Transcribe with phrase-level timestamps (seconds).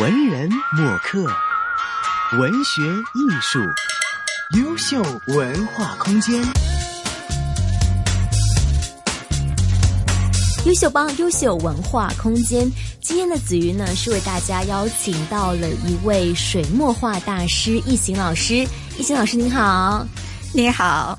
[0.00, 1.26] 文人墨客，
[2.38, 3.58] 文学艺术，
[4.58, 6.42] 优秀文化空间。
[10.64, 12.66] 优秀帮优秀文化空间，
[13.02, 18.66] 今天的子瑜呢是为大家邀请到了一位水墨画大师易行老师。
[18.96, 20.06] 易行老师您好，
[20.54, 21.14] 你好，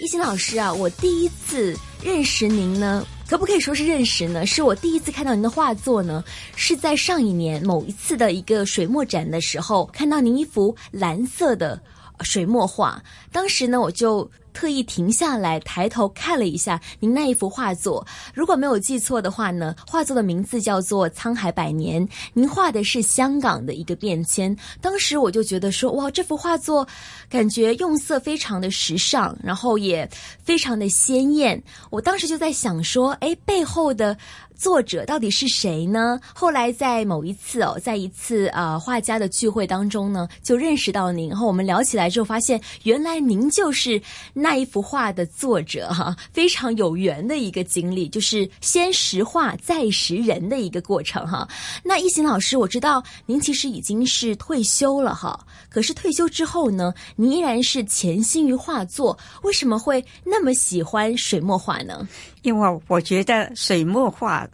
[0.00, 3.04] 易行老师啊，我第一次认识您呢。
[3.30, 4.44] 可不可以说是认识呢？
[4.44, 6.24] 是我第一次看到您的画作呢，
[6.56, 11.80] 是在上一年某一次的一个水墨展的时候，看到您一幅蓝色的
[12.22, 13.00] 水墨画。
[13.30, 14.28] 当时呢，我就。
[14.52, 18.06] 特意停下来，抬头看了一下您那一幅画作。
[18.34, 22.06] 如果没有记错的话呢，画作的名字叫做《沧海百年》。
[22.32, 24.56] 您画的是香港的一个变迁。
[24.80, 26.86] 当时我就觉得说，哇，这幅画作
[27.28, 30.08] 感觉用色非常的时尚，然后也
[30.42, 31.62] 非常的鲜艳。
[31.90, 34.16] 我当时就在想说，哎，背后的。
[34.60, 36.20] 作者到底是谁呢？
[36.34, 41.30] 后来在某一次哦，在一次呃画家的聚会当中呢，就认识到您。
[41.30, 43.98] 然后我们聊起来之后，发现原来您就是
[44.34, 51.48] 那一幅画的作者哈，非常有缘的一个经历，就是先识画再识人的一个过程哈。
[51.82, 62.06] 那一行老师，我知道您其实已经是退休了哈，可是退休之后呢，您依然是潜心于画作，为什么会那么喜欢水墨画呢？
[62.42, 64.48] 因为我觉得水墨画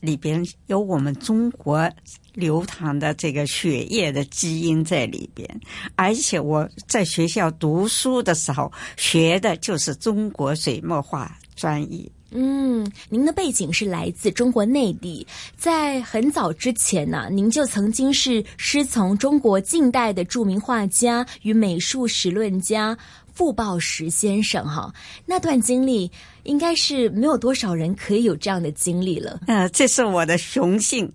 [0.00, 1.90] 里边有我们中国
[2.32, 5.60] 流淌的这个血液的基因在里边，
[5.94, 12.10] 而且我在学校读书的时候学的就是中国水墨画专业。
[12.30, 22.96] 嗯，您的背景是来自中国内地，在很早之前呢，您就曾经是师从中国近代的著名画家与美术史论家。
[23.32, 24.92] 傅抱石先生，哈，
[25.24, 26.10] 那段经历
[26.42, 29.40] 应该是没有多少人可以有这样的经历了。
[29.46, 31.10] 呃， 这是我的荣幸，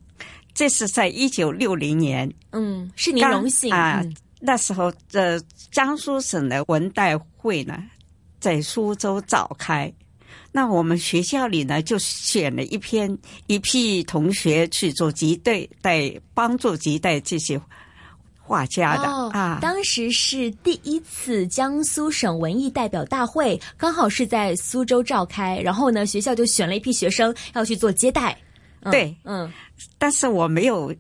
[0.52, 4.03] 这是在一九六零年，嗯，是您荣幸啊。
[4.39, 5.39] 那时候，的
[5.71, 7.77] 江苏省的文代会呢，
[8.39, 9.93] 在苏州召开，
[10.52, 17.60] 那我们学校里呢，就选了一篇一批同学去做集对，带帮助集待这些。
[18.48, 28.38] 画家的啊，当时是第一次江苏省文艺代表大会，刚好是在苏州召开，然后呢，学校就选了一批学生要去做接待。
[28.92, 29.52] 对，嗯，
[29.98, 30.94] 但是我没有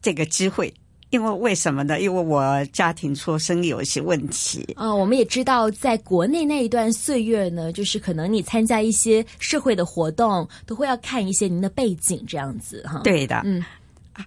[0.00, 0.72] 这个机会，
[1.14, 2.00] 因为为什么呢？
[2.00, 4.74] 因为我家庭出身有一些问题。
[4.76, 13.00] 啊，我们也知道，在国内那一段岁月呢，就是可能你参加一些社会的活动，都会要看一些您的背景这样子哈。
[13.04, 13.64] 对的，嗯，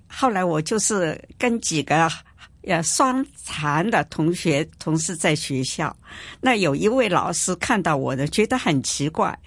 [0.07, 2.09] 后来我就是跟几个。
[2.63, 5.95] 呃，双残的同学同事在学校，
[6.41, 9.37] 那有一位老师看到我呢，觉得很奇怪，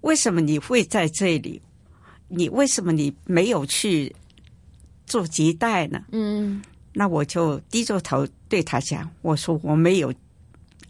[0.00, 1.62] 为什么你会在这里？
[2.26, 4.12] 你为什么你没有去
[5.06, 6.02] 做接待呢？
[6.10, 6.60] 嗯，
[6.98, 10.10] 那我就低着头对他讲，我说我没有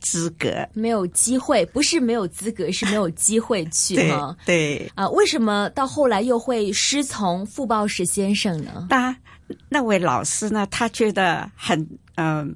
[0.00, 4.36] 资格，没有机会，不是没有资格，是没有机会 去吗？
[4.46, 8.86] 对啊，为什么到后来又会师从傅抱石先生呢？
[8.88, 9.16] 当然。
[9.68, 10.66] 那位老师呢？
[10.72, 12.52] 他觉得很嗯，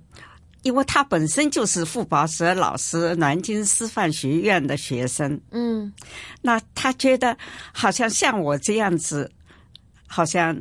[0.63, 5.93] 因为他本身就是傅抱石老师南京师范学院的学生，嗯，
[6.43, 7.37] 那他觉得
[7.73, 9.31] 好像像我这样子，
[10.09, 10.57] 好像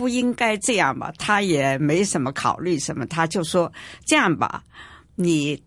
[0.00, 1.12] 不应该这样吧？
[1.18, 3.70] 他也没什么考虑什么，他就说
[4.06, 4.64] 这样吧，
[5.14, 5.62] 你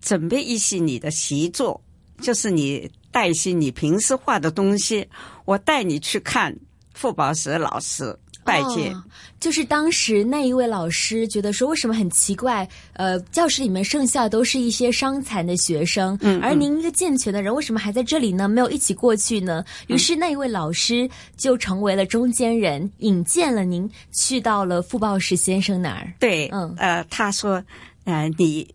[0.00, 1.80] 准备一些你的习作，
[2.20, 5.08] 就是你带一些你平时画的东西，
[5.44, 6.52] 我带你去看
[6.94, 8.18] 傅宝石老师。
[8.50, 8.94] 拜见，
[9.38, 12.68] 就是当时那一位老师觉得说，为什么很奇怪？
[12.94, 18.48] 呃，教室里面剩下都是一些伤残的学生，嗯，而您一个健全的人，为什么还在这里呢？
[18.48, 19.64] 没有一起过去呢？
[19.86, 26.12] 于是那一位老师就成为了中间人，引荐了您去到了傅抱石先生那儿。
[26.18, 27.62] 对，嗯，呃，他说，
[28.04, 28.68] 呃，你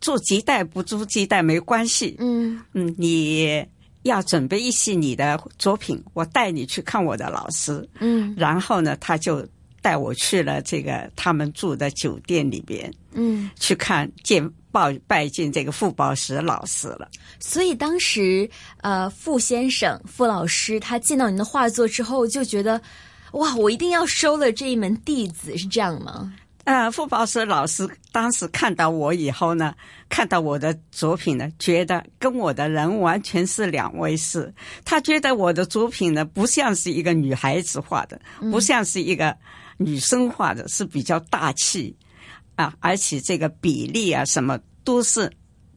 [0.00, 3.64] 做接待不做接待没关系，嗯嗯，你。
[4.02, 7.88] 要准备一些你的作品，我带你去看我的老师。
[8.00, 9.46] 嗯，然后呢，他就
[9.80, 12.92] 带我去了这个他们住的酒店里边。
[13.12, 17.08] 嗯，去看见拜拜见这个傅抱石老师了。
[17.38, 18.48] 所以当时，
[18.78, 22.80] 呃，傅先生、傅老师他见到您的画作之后，就觉得
[23.32, 26.32] 哇，我一定要收了这一门弟子，是这样吗？
[26.64, 29.74] 呃，傅宝石老师当时看到我以后呢，
[30.08, 34.52] 看到我的作品呢，觉得跟我的人完全是两回事。
[34.84, 38.20] 他觉得我的作品呢，不像是一个女孩子画的，
[38.52, 39.36] 不像是一个
[39.76, 41.96] 女生画的，是比较大气
[42.54, 45.28] 啊，而且这个比例啊什么都是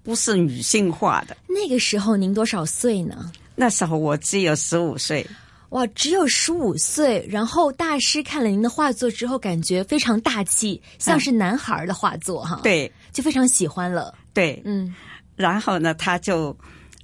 [0.04, 1.36] 不是女性化的。
[1.48, 3.32] 那个时候您多少岁呢？
[3.56, 5.26] 那时候我只有十五岁。
[5.70, 12.60] 哇，只有十五岁，然后大师看了您的画作之后，感觉非常大气，像是男孩的画作哈。
[12.64, 14.14] 对，就非常喜欢了。
[14.34, 14.94] 对，嗯，
[15.36, 16.56] 然后呢，他就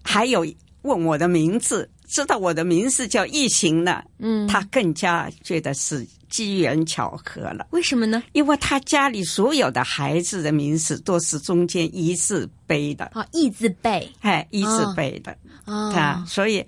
[0.03, 0.45] 还有
[0.83, 7.67] 问我的名字，知道我的名字叫易行呢，嗯，他更加觉得是机缘巧合了。
[7.71, 8.23] 为什么呢？
[8.31, 15.35] 因为他家里所有的孩子的名字都是中间一字背的，啊，一字背，哎，一字背的。
[15.65, 16.65] 哦，啊，所以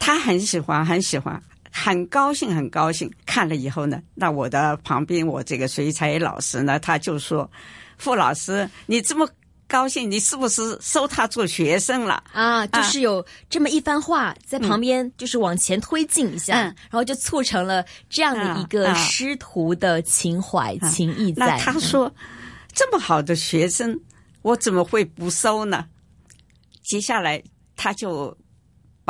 [0.00, 3.08] 他很喜欢，很喜欢，很高兴，很高兴。
[3.26, 7.48] 看了以后呢，那我的旁边我这个水彩老师呢，他就说
[7.98, 9.28] ：“傅老师，你这么
[9.68, 21.46] 高兴，你是不是收他做学生了？”啊，就是有这么一番话在旁边，就是往前推进一下，嗯然后就促成了这样的一个师徒的情怀、情谊在。
[21.46, 22.12] 那他说
[22.72, 23.96] ：“这么好的学生，
[24.42, 25.84] 我怎么会不收呢？”
[26.82, 27.40] 接下来
[27.76, 28.36] 他就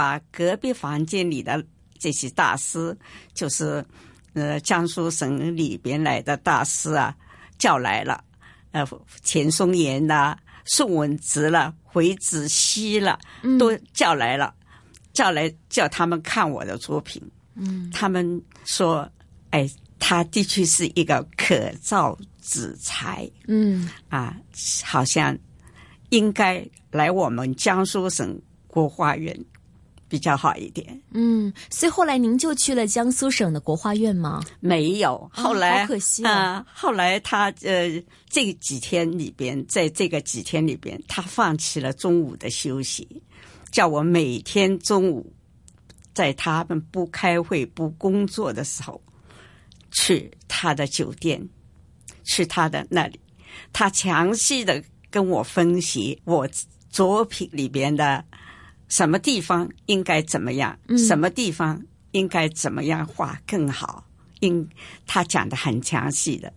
[0.01, 1.63] 把隔壁房间里的
[1.99, 2.97] 这些大师，
[3.35, 3.85] 就是
[4.33, 7.15] 呃江苏省里边来的大师啊，
[7.59, 8.25] 叫来了，
[8.71, 8.83] 呃
[9.23, 13.19] 钱松岩啦、宋文植了、回子熙了，
[13.59, 14.55] 都叫来了，
[15.13, 17.23] 叫来叫他们看我的作品。
[17.57, 19.07] 嗯，他们说
[19.53, 19.69] ：“哎，
[19.99, 24.35] 他的确是一个可造之才嗯啊，
[24.83, 25.37] 好像
[26.09, 29.39] 应该来我们江苏省国画院
[30.11, 31.01] 比较好一点。
[31.13, 34.43] 嗯，所以后来您就去了江苏省的国画院吗？
[34.59, 43.07] 没有，后来、好可惜哦啊、后来他呃这几天里边，在这个几天里边，他放弃了中午的休息，
[43.71, 45.33] 叫我每天中午
[46.13, 49.01] 在他们不开会、不工作的时候，
[49.93, 51.41] 去他的酒店，
[52.25, 53.21] 去他的那里，
[53.73, 56.49] 他详细的跟我分析我
[56.91, 58.25] 作品里边的
[58.91, 64.05] 什么地方应该怎么样，嗯什么地方应该怎么样画更好。
[64.41, 64.69] 应
[65.07, 66.53] 他讲的很详细的，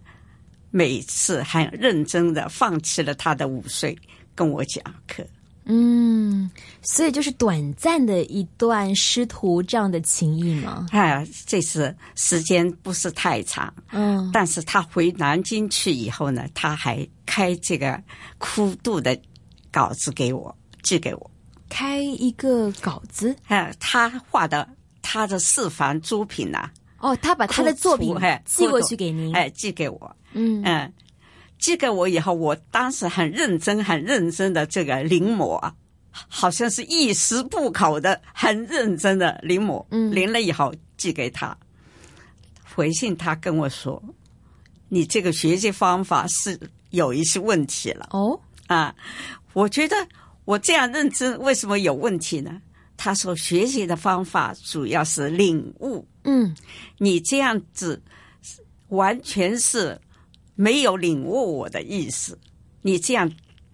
[0.72, 3.98] 每次很认真的放弃了他的午睡
[4.34, 5.26] 跟我讲课。
[5.66, 6.50] 嗯，
[6.82, 10.88] 所以就是短暂的一段师徒这样的情谊嘛？
[10.92, 18.02] 哎，这次时间不是太长，嗯但是他回南京去以后呢，他还开这个
[18.38, 19.18] 哭度的
[19.72, 21.32] 稿子给我，寄给我。
[21.74, 24.70] 开一个稿子哎，他画的
[25.02, 28.16] 他的四房作品呐、哦，他把他的作品
[28.46, 29.36] 寄过去给您。
[29.36, 30.16] 哎，寄给我。
[30.34, 30.94] 嗯嗯，
[31.58, 35.74] 寄给我以后，我当时很认真、很认真的这个临摹啊，
[36.12, 39.84] 好像是一丝不苟的、很认真的临摹。
[39.90, 41.58] 嗯临了以后寄给他，
[42.76, 44.02] 回信他跟我说
[44.90, 46.60] ：“你这个学习方法是
[46.92, 48.94] 有一些问题了哦，啊！”
[49.54, 49.96] 我觉得
[50.46, 52.62] 我这样认真，为什么有问题呢？
[52.96, 56.56] 他说：“学习的方法主要是领悟，嗯
[57.00, 58.02] 你这样子
[58.90, 60.00] 完全是
[60.56, 62.38] 没有领悟我的意思。
[62.82, 63.30] 你这样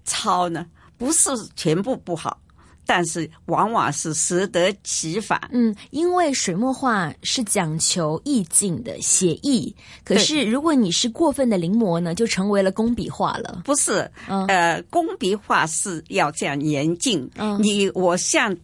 [0.05, 0.65] 抄呢，
[0.97, 2.41] 不是全部不好，
[2.89, 5.39] 但是往往是适得其反。
[5.51, 13.61] 嗯，因为水墨画是讲求意境的写意，可是如果你是过分的临摹呢，就成为了工笔画了。
[13.63, 17.29] 不是，嗯呃，工笔画是要这样严谨。
[17.35, 18.57] 嗯你我像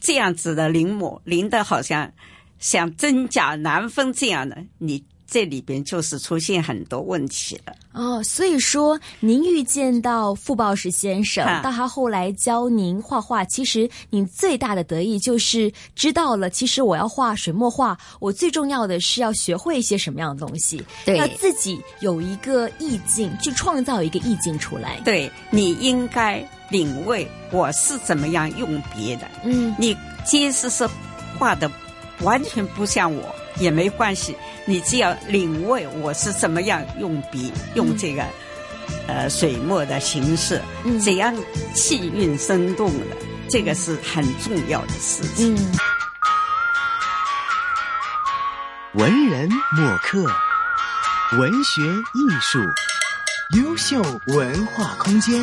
[0.00, 2.10] 这样子的临摹，临的好像
[2.58, 5.00] 像真假难分这样的，你
[5.30, 7.72] 这里边就是出现很多问题了。
[7.92, 25.00] 哦，所以说您遇见到傅抱石先生，到他后来教您画画，其实您最大的得意就是知道了，其实我要画水墨画，我最重要的是要学会一些什么样的东西，对要自己有一个意境，去创造一个意境出来。
[25.04, 29.28] 对你应该领会我是怎么样用笔的。
[29.44, 30.88] 嗯你即使是
[31.38, 31.70] 画的
[32.20, 38.24] 完全不像我也没关系，你只要领会我是怎么样用笔，用这个、
[39.06, 41.34] 呃水墨的形式，嗯怎样
[41.74, 43.16] 气韵生动的，
[43.48, 45.54] 这个是很重要的事情。
[45.54, 45.58] 嗯，
[48.94, 50.24] 文人墨客，
[51.38, 52.58] 文学艺术，
[53.58, 55.42] 优秀文化空间。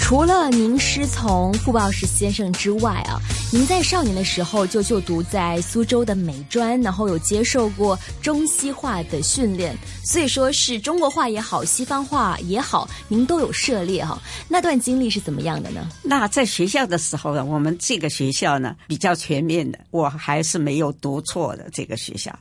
[0.00, 3.18] 除了您师从傅抱石先生之外啊，
[3.54, 15.88] 您在少年的时候就就读在苏州的美专，然后有接受过中西画的训练，所以说是中国画也好，西方画也好，您都有涉猎哈、那段经历是怎么样的呢？
[16.02, 21.70] 那在学校的时候呢，我们这个学校呢比较全面的，我还是没有读错的。
[21.72, 22.36] 这个学校，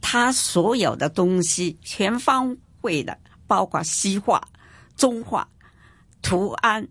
[0.00, 4.40] 它所有的东西全方位的，包括西画、
[4.96, 5.48] 中画、
[6.22, 6.86] 图案，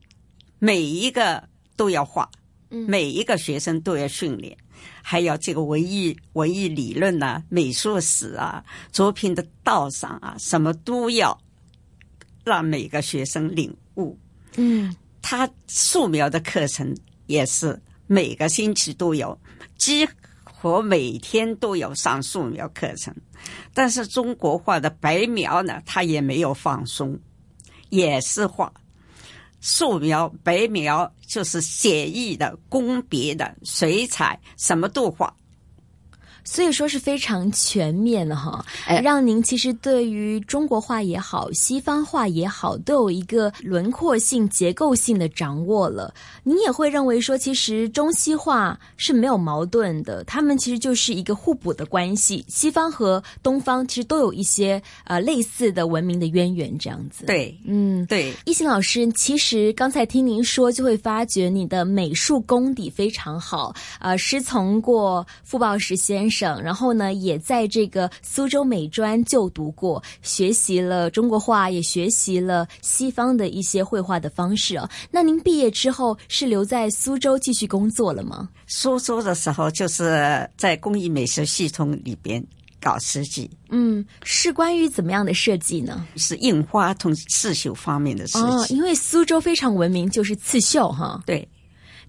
[0.60, 1.42] 每一个
[1.78, 2.30] 都要画。
[2.72, 4.58] 每一个学生都要训练，
[5.02, 11.38] 还有这个文艺文艺理论啊、美术史啊、作品的道赏啊，什么都要
[12.46, 14.18] 让每个学生领悟。
[14.56, 16.96] 嗯，他素描的课程
[17.28, 19.38] 也是每个星期都有，
[19.78, 20.08] 几
[20.44, 23.14] 乎每天都有上素描课程。
[23.74, 27.20] 但是中国画的白描呢，他也没有放松，
[27.90, 28.72] 也是画。
[29.62, 35.34] 素描、白描就是写意的、工笔的、水彩，什么都画。
[36.44, 38.66] 所以说是非常全面的哈，
[39.04, 46.14] 让您其实对于中国画也好，西方画也好，都有一个轮廓性、结构性的掌握了。
[46.44, 52.44] 您也会认为说，其实中西画是没有矛盾的，他们其实就是一个互补的关系。
[52.48, 57.26] 西方和东方其实都有一些呃类似的文明的渊源，这样子。
[57.28, 58.34] 对，嗯，对。
[58.46, 66.31] 一心老师，其实刚才听您说，就会发觉你的美术功底非常好，呃，师从过傅抱石先生。
[66.32, 74.90] 省，然后呢，也在这个苏州美专就读过，学习了中国画，也学习了西方的一些绘画的方式哦。
[75.12, 78.50] 那您毕业之后是留在苏州继续工作了吗？
[78.68, 82.42] 苏州的时候就是在工艺美术系统里边
[82.80, 83.50] 搞设计。
[83.70, 86.06] 嗯，是关于怎么样的设计呢？
[86.16, 88.74] 是印花同刺绣方面的设计。
[88.74, 91.22] 因为苏州非常闻名，就是刺绣哈。
[91.26, 91.48] 对。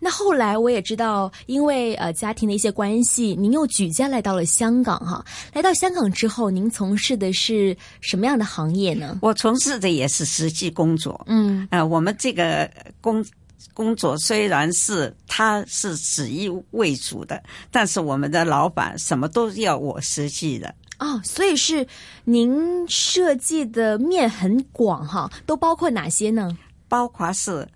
[0.04, 5.24] 那后来我也知道，因为呃家庭的一些关系，您又举家来到了香港哈。
[5.52, 9.20] 来到香港之后，您从事的是什么样的行业呢？
[9.22, 11.24] 我从事的也是实际工作。
[11.28, 12.68] 嗯，呃，我们这个
[13.00, 13.24] 工
[13.72, 17.40] 工作虽然是他是旨意为主的，
[17.70, 20.74] 但是我们的老板什么都要我设计的。
[20.98, 21.86] 哦，所以是
[22.24, 26.58] 您设计的面很广哈，都包括哪些呢？
[26.88, 27.68] 包括是。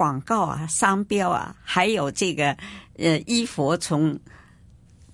[0.00, 2.56] 广告啊，商标啊，还有这个
[2.96, 4.18] 呃，衣服从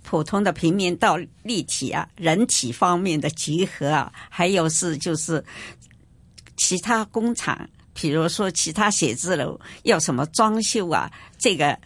[0.04, 5.44] 普通的平面到立体啊，人体方面的结合啊，还有是就是
[6.56, 11.76] 其他工厂，比如说其他写字楼要什么装修啊，这个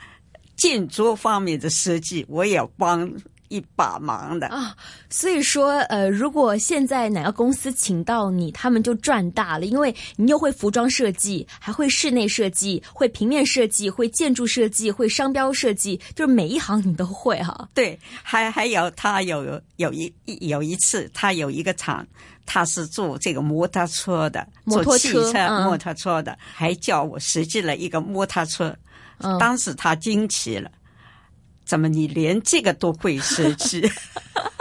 [0.54, 3.10] 建筑方面的设计，我也帮。
[3.50, 4.74] 一把忙的啊，
[5.10, 17.68] 所以说，呃，如果现在哪个公司请到你，他们就赚大了，因为你又会服装设计，还会室内设计，会平面设计，会建筑设计，会商标设计，就是每一行你都会哈。
[17.74, 22.06] 对，还还有他有有一有一次，他有一个厂，
[22.46, 25.32] 他是做这个摩托车的，做汽车
[25.64, 28.72] 摩托车的，还叫我设计了一个摩托车，
[29.40, 30.70] 当时他惊奇了。
[31.70, 33.80] 怎么你连这个都会设计？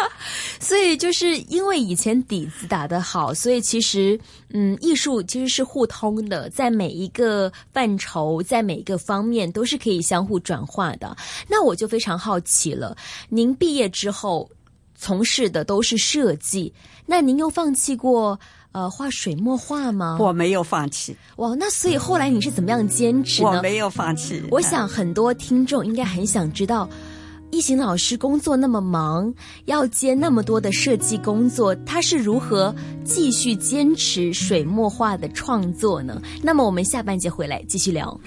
[0.61, 11.17] 所以就是因为以前底子打得好，所以其实嗯，艺术其实是互通的，在每一个范畴，在每一个方面都是可以相互转化的。
[11.47, 12.95] 那我就非常好奇了，
[13.29, 14.47] 您毕业之后
[14.95, 16.71] 从事的都是设计，
[17.07, 18.39] 那您又放弃过
[18.71, 20.17] 呃画水墨画吗？
[20.19, 21.15] 我没有放弃。
[21.37, 23.49] 哇，那所以后来你是怎么样坚持呢？
[23.49, 24.43] 我没有放弃。
[24.51, 26.89] 我想很多听众应该很想知道。
[27.51, 29.33] 一行老师工作那么忙，
[29.65, 32.73] 要接那么多的设计工作，他是如何
[33.03, 36.21] 继续坚持水墨画的创作呢？
[36.43, 38.15] 那么我们下半节回来继续聊。